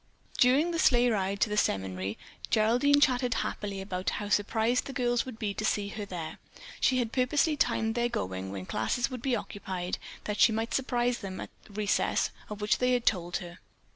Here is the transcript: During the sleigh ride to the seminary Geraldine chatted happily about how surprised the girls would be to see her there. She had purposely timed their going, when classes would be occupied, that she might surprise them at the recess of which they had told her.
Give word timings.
During 0.39 0.71
the 0.71 0.79
sleigh 0.79 1.09
ride 1.11 1.39
to 1.41 1.49
the 1.49 1.55
seminary 1.55 2.17
Geraldine 2.49 2.99
chatted 3.01 3.35
happily 3.45 3.79
about 3.81 4.09
how 4.17 4.29
surprised 4.29 4.85
the 4.87 4.93
girls 4.93 5.27
would 5.27 5.37
be 5.37 5.53
to 5.53 5.63
see 5.63 5.89
her 5.89 6.05
there. 6.05 6.39
She 6.79 6.97
had 6.97 7.11
purposely 7.11 7.55
timed 7.55 7.93
their 7.93 8.09
going, 8.09 8.51
when 8.51 8.65
classes 8.65 9.11
would 9.11 9.21
be 9.21 9.35
occupied, 9.35 9.99
that 10.23 10.39
she 10.39 10.51
might 10.51 10.73
surprise 10.73 11.19
them 11.19 11.39
at 11.39 11.51
the 11.65 11.73
recess 11.73 12.31
of 12.49 12.61
which 12.61 12.79
they 12.79 12.93
had 12.93 13.05
told 13.05 13.37
her. 13.45 13.59